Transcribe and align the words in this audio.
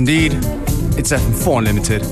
Indeed. 0.00 0.32
It's 0.96 1.12
FM4 1.12 1.58
Unlimited. 1.58 2.02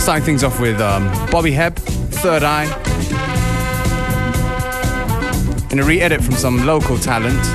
Starting 0.00 0.24
things 0.24 0.42
off 0.42 0.58
with 0.58 0.80
um, 0.80 1.06
Bobby 1.30 1.52
Hebb, 1.52 1.76
Third 1.76 2.42
Eye, 2.42 2.64
in 5.70 5.78
a 5.78 5.84
re 5.84 6.00
edit 6.00 6.20
from 6.20 6.34
some 6.34 6.66
local 6.66 6.98
talent 6.98 7.46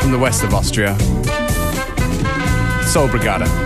from 0.00 0.12
the 0.12 0.18
west 0.18 0.44
of 0.44 0.54
Austria, 0.54 0.96
Soul 2.84 3.08
Brigada. 3.08 3.65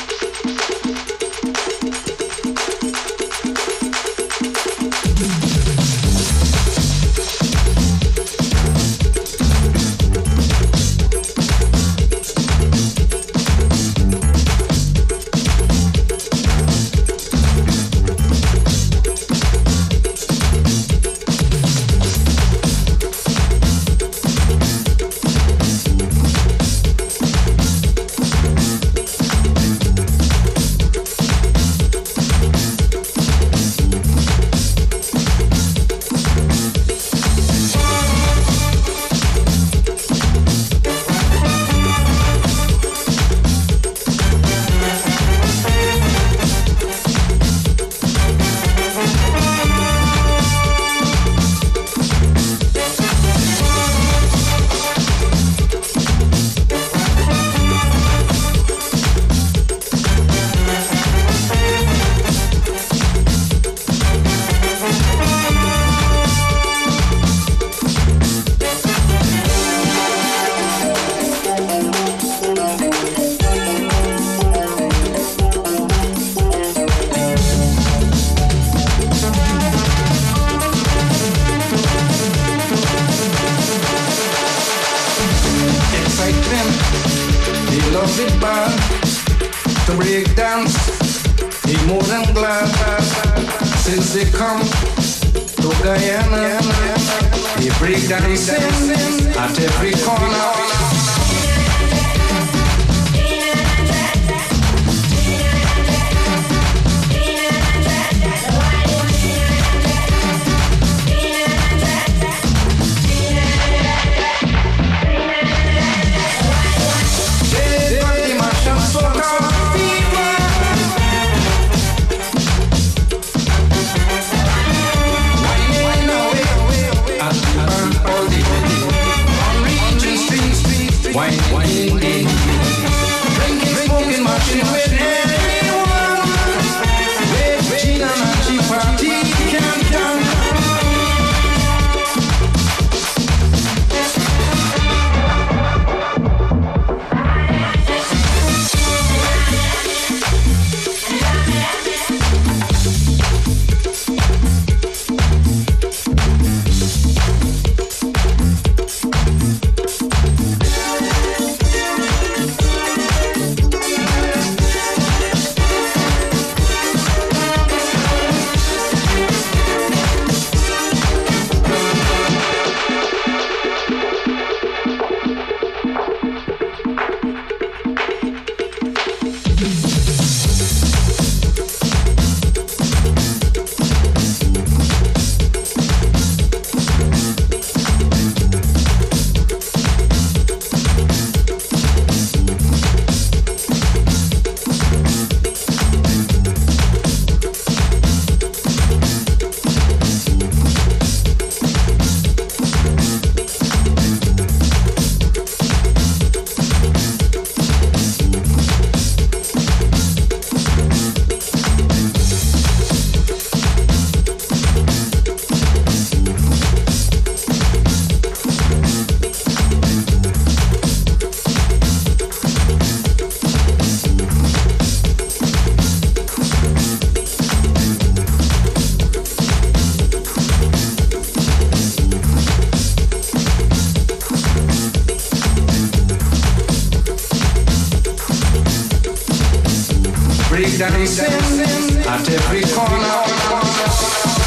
breakdancing 240.61 242.05
at 242.05 242.29
every 242.29 242.61
corner. 242.61 244.40